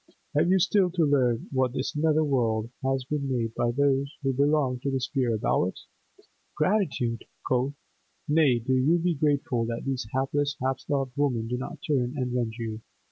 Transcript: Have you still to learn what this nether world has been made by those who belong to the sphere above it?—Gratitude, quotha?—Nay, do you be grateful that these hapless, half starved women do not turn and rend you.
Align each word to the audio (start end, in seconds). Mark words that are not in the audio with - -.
Have 0.33 0.49
you 0.49 0.57
still 0.57 0.89
to 0.89 1.05
learn 1.05 1.45
what 1.51 1.73
this 1.73 1.95
nether 1.95 2.23
world 2.23 2.71
has 2.83 3.03
been 3.05 3.31
made 3.31 3.53
by 3.53 3.69
those 3.69 4.11
who 4.23 4.33
belong 4.33 4.79
to 4.79 4.89
the 4.89 4.99
sphere 4.99 5.35
above 5.35 5.67
it?—Gratitude, 5.67 7.25
quotha?—Nay, 7.47 8.57
do 8.65 8.73
you 8.75 8.97
be 8.97 9.13
grateful 9.13 9.63
that 9.65 9.85
these 9.85 10.07
hapless, 10.11 10.57
half 10.59 10.79
starved 10.79 11.11
women 11.15 11.47
do 11.47 11.55
not 11.55 11.81
turn 11.87 12.13
and 12.17 12.33
rend 12.33 12.53
you. 12.57 12.81